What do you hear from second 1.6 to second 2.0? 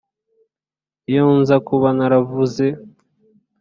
kuba